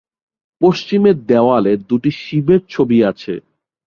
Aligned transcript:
পশ্চিমের 0.61 1.17
দেওয়ালে 1.25 1.73
দুটি 1.89 2.11
শিবের 2.21 2.61
ছবি 2.69 2.97
আছে। 3.03 3.33